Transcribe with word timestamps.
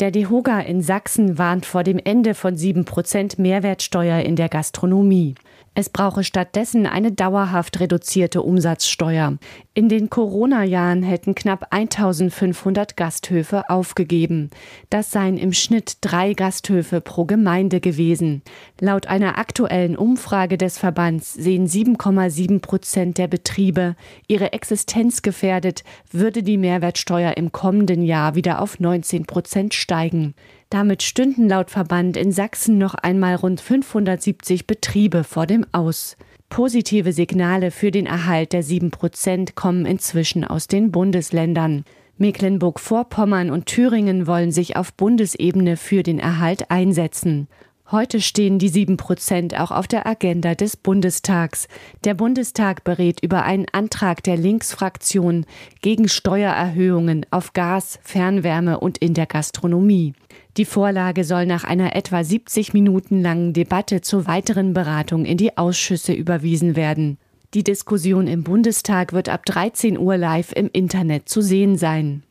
Der 0.00 0.12
DEHOGA 0.12 0.60
in 0.60 0.80
Sachsen 0.80 1.38
warnt 1.38 1.66
vor 1.66 1.82
dem 1.82 1.98
Ende 1.98 2.34
von 2.34 2.54
7% 2.54 3.40
Mehrwertsteuer 3.40 4.20
in 4.20 4.36
der 4.36 4.48
Gastronomie. 4.48 5.34
Es 5.80 5.90
brauche 5.90 6.24
stattdessen 6.24 6.86
eine 6.86 7.12
dauerhaft 7.12 7.78
reduzierte 7.78 8.42
Umsatzsteuer. 8.42 9.38
In 9.74 9.88
den 9.88 10.10
Corona-Jahren 10.10 11.04
hätten 11.04 11.36
knapp 11.36 11.68
1500 11.70 12.96
Gasthöfe 12.96 13.70
aufgegeben. 13.70 14.50
Das 14.90 15.12
seien 15.12 15.38
im 15.38 15.52
Schnitt 15.52 15.98
drei 16.00 16.32
Gasthöfe 16.32 17.00
pro 17.00 17.26
Gemeinde 17.26 17.78
gewesen. 17.78 18.42
Laut 18.80 19.06
einer 19.06 19.38
aktuellen 19.38 19.96
Umfrage 19.96 20.58
des 20.58 20.78
Verbands 20.78 21.32
sehen 21.34 21.68
7,7 21.68 22.58
Prozent 22.58 23.16
der 23.16 23.28
Betriebe 23.28 23.94
ihre 24.26 24.52
Existenz 24.52 25.22
gefährdet, 25.22 25.84
würde 26.10 26.42
die 26.42 26.58
Mehrwertsteuer 26.58 27.36
im 27.36 27.52
kommenden 27.52 28.02
Jahr 28.02 28.34
wieder 28.34 28.62
auf 28.62 28.80
19 28.80 29.26
Prozent 29.26 29.74
steigen. 29.74 30.34
Damit 30.70 31.02
stünden 31.02 31.48
laut 31.48 31.70
Verband 31.70 32.18
in 32.18 32.30
Sachsen 32.30 32.76
noch 32.76 32.94
einmal 32.94 33.36
rund 33.36 33.60
570 33.60 34.66
Betriebe 34.66 35.24
vor 35.24 35.46
dem 35.46 35.64
Aus. 35.72 36.16
Positive 36.50 37.12
Signale 37.12 37.70
für 37.70 37.90
den 37.90 38.04
Erhalt 38.04 38.52
der 38.52 38.62
7 38.62 38.90
Prozent 38.90 39.54
kommen 39.54 39.86
inzwischen 39.86 40.44
aus 40.44 40.66
den 40.66 40.90
Bundesländern. 40.90 41.84
Mecklenburg-Vorpommern 42.18 43.50
und 43.50 43.66
Thüringen 43.66 44.26
wollen 44.26 44.50
sich 44.50 44.76
auf 44.76 44.92
Bundesebene 44.92 45.78
für 45.78 46.02
den 46.02 46.18
Erhalt 46.18 46.70
einsetzen. 46.70 47.48
Heute 47.90 48.20
stehen 48.20 48.58
die 48.58 48.68
sieben 48.68 48.98
Prozent 48.98 49.58
auch 49.58 49.70
auf 49.70 49.86
der 49.88 50.06
Agenda 50.06 50.54
des 50.54 50.76
Bundestags. 50.76 51.68
Der 52.04 52.12
Bundestag 52.12 52.84
berät 52.84 53.20
über 53.22 53.44
einen 53.44 53.64
Antrag 53.72 54.22
der 54.22 54.36
Linksfraktion 54.36 55.46
gegen 55.80 56.06
Steuererhöhungen 56.06 57.24
auf 57.30 57.54
Gas, 57.54 57.98
Fernwärme 58.02 58.78
und 58.78 58.98
in 58.98 59.14
der 59.14 59.24
Gastronomie. 59.24 60.12
Die 60.58 60.66
Vorlage 60.66 61.24
soll 61.24 61.46
nach 61.46 61.64
einer 61.64 61.96
etwa 61.96 62.22
70 62.22 62.74
Minuten 62.74 63.22
langen 63.22 63.54
Debatte 63.54 64.02
zur 64.02 64.26
weiteren 64.26 64.74
Beratung 64.74 65.24
in 65.24 65.38
die 65.38 65.56
Ausschüsse 65.56 66.12
überwiesen 66.12 66.76
werden. 66.76 67.16
Die 67.54 67.64
Diskussion 67.64 68.26
im 68.26 68.44
Bundestag 68.44 69.14
wird 69.14 69.30
ab 69.30 69.46
13 69.46 69.96
Uhr 69.96 70.18
live 70.18 70.52
im 70.52 70.68
Internet 70.70 71.30
zu 71.30 71.40
sehen 71.40 71.78
sein. 71.78 72.22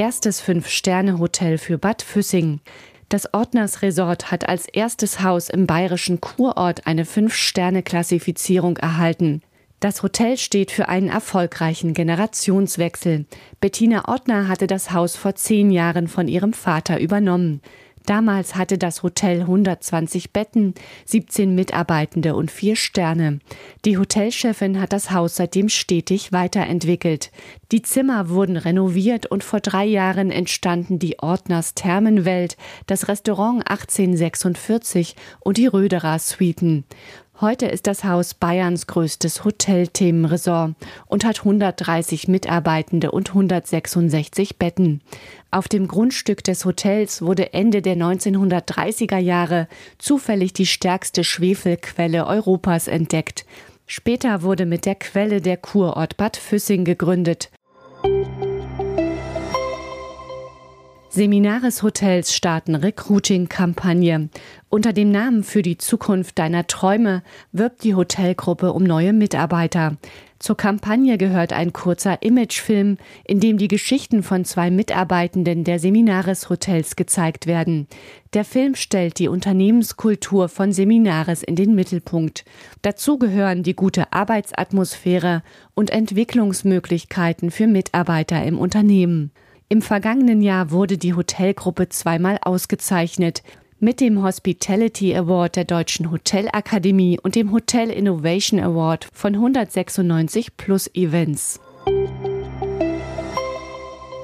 Erstes 0.00 0.40
Fünf-Sterne-Hotel 0.40 1.58
für 1.58 1.76
Bad 1.76 2.00
Füssing. 2.00 2.60
Das 3.10 3.34
Ordners 3.34 3.82
Resort 3.82 4.30
hat 4.30 4.48
als 4.48 4.66
erstes 4.66 5.22
Haus 5.22 5.50
im 5.50 5.66
bayerischen 5.66 6.22
Kurort 6.22 6.86
eine 6.86 7.04
Fünf-Sterne-Klassifizierung 7.04 8.78
erhalten. 8.78 9.42
Das 9.78 10.02
Hotel 10.02 10.38
steht 10.38 10.70
für 10.70 10.88
einen 10.88 11.10
erfolgreichen 11.10 11.92
Generationswechsel. 11.92 13.26
Bettina 13.60 14.08
Ottner 14.08 14.48
hatte 14.48 14.66
das 14.66 14.92
Haus 14.92 15.16
vor 15.16 15.34
zehn 15.34 15.70
Jahren 15.70 16.08
von 16.08 16.28
ihrem 16.28 16.54
Vater 16.54 16.98
übernommen. 16.98 17.60
Damals 18.06 18.56
hatte 18.56 18.78
das 18.78 19.02
Hotel 19.02 19.42
120 19.42 20.32
Betten, 20.32 20.74
17 21.04 21.54
Mitarbeitende 21.54 22.34
und 22.34 22.50
vier 22.50 22.76
Sterne. 22.76 23.40
Die 23.84 23.98
Hotelchefin 23.98 24.80
hat 24.80 24.92
das 24.92 25.10
Haus 25.10 25.36
seitdem 25.36 25.68
stetig 25.68 26.32
weiterentwickelt. 26.32 27.30
Die 27.72 27.82
Zimmer 27.82 28.28
wurden 28.28 28.56
renoviert 28.56 29.26
und 29.26 29.44
vor 29.44 29.60
drei 29.60 29.84
Jahren 29.84 30.30
entstanden 30.30 30.98
die 30.98 31.18
Ordners 31.20 31.74
Thermenwelt, 31.74 32.56
das 32.86 33.08
Restaurant 33.08 33.68
1846 33.70 35.14
und 35.40 35.56
die 35.56 35.66
Röderer 35.66 36.18
Suiten. 36.18 36.84
Heute 37.40 37.64
ist 37.64 37.86
das 37.86 38.04
Haus 38.04 38.34
Bayerns 38.34 38.86
größtes 38.86 39.44
Hotelthemenresort 39.44 40.74
und 41.06 41.24
hat 41.24 41.38
130 41.38 42.28
Mitarbeitende 42.28 43.12
und 43.12 43.30
166 43.30 44.58
Betten. 44.58 45.00
Auf 45.50 45.66
dem 45.66 45.88
Grundstück 45.88 46.44
des 46.44 46.66
Hotels 46.66 47.22
wurde 47.22 47.54
Ende 47.54 47.80
der 47.80 47.96
1930er 47.96 49.16
Jahre 49.16 49.68
zufällig 49.96 50.52
die 50.52 50.66
stärkste 50.66 51.24
Schwefelquelle 51.24 52.26
Europas 52.26 52.88
entdeckt. 52.88 53.46
Später 53.86 54.42
wurde 54.42 54.66
mit 54.66 54.84
der 54.84 54.96
Quelle 54.96 55.40
der 55.40 55.56
Kurort 55.56 56.18
Bad 56.18 56.36
Füssing 56.36 56.84
gegründet. 56.84 57.50
Seminares 61.12 61.82
Hotels 61.82 62.32
starten 62.32 62.76
Recruiting-Kampagne. 62.76 64.28
Unter 64.68 64.92
dem 64.92 65.10
Namen 65.10 65.42
für 65.42 65.60
die 65.60 65.76
Zukunft 65.76 66.38
deiner 66.38 66.68
Träume 66.68 67.24
wirbt 67.50 67.82
die 67.82 67.96
Hotelgruppe 67.96 68.72
um 68.72 68.84
neue 68.84 69.12
Mitarbeiter. 69.12 69.96
Zur 70.38 70.56
Kampagne 70.56 71.18
gehört 71.18 71.52
ein 71.52 71.72
kurzer 71.72 72.22
Imagefilm, 72.22 72.96
in 73.24 73.40
dem 73.40 73.58
die 73.58 73.66
Geschichten 73.66 74.22
von 74.22 74.44
zwei 74.44 74.70
Mitarbeitenden 74.70 75.64
der 75.64 75.80
Seminares 75.80 76.48
Hotels 76.48 76.94
gezeigt 76.94 77.48
werden. 77.48 77.88
Der 78.32 78.44
Film 78.44 78.76
stellt 78.76 79.18
die 79.18 79.26
Unternehmenskultur 79.26 80.48
von 80.48 80.70
Seminares 80.70 81.42
in 81.42 81.56
den 81.56 81.74
Mittelpunkt. 81.74 82.44
Dazu 82.82 83.18
gehören 83.18 83.64
die 83.64 83.74
gute 83.74 84.12
Arbeitsatmosphäre 84.12 85.42
und 85.74 85.90
Entwicklungsmöglichkeiten 85.90 87.50
für 87.50 87.66
Mitarbeiter 87.66 88.44
im 88.44 88.60
Unternehmen. 88.60 89.32
Im 89.72 89.82
vergangenen 89.82 90.42
Jahr 90.42 90.72
wurde 90.72 90.98
die 90.98 91.14
Hotelgruppe 91.14 91.88
zweimal 91.88 92.38
ausgezeichnet 92.42 93.44
mit 93.78 94.00
dem 94.00 94.20
Hospitality 94.20 95.14
Award 95.14 95.54
der 95.54 95.64
Deutschen 95.64 96.10
Hotelakademie 96.10 97.20
und 97.22 97.36
dem 97.36 97.52
Hotel 97.52 97.88
Innovation 97.88 98.58
Award 98.58 99.06
von 99.12 99.36
196 99.36 100.56
Plus 100.56 100.92
Events. 100.92 101.60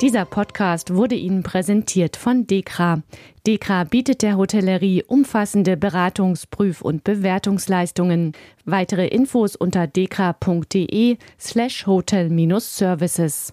Dieser 0.00 0.26
Podcast 0.26 0.94
wurde 0.94 1.16
Ihnen 1.16 1.42
präsentiert 1.42 2.16
von 2.16 2.46
Dekra. 2.46 3.02
Dekra 3.44 3.82
bietet 3.82 4.22
der 4.22 4.36
Hotellerie 4.36 5.02
umfassende 5.02 5.76
Beratungs-, 5.76 6.46
Prüf- 6.46 6.82
und 6.82 7.02
Bewertungsleistungen. 7.02 8.34
Weitere 8.64 9.08
Infos 9.08 9.56
unter 9.56 9.88
dekra.de 9.88 11.16
slash 11.40 11.84
hotel-services. 11.88 13.52